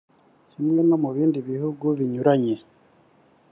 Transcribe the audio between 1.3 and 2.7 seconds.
bihugu binyuranye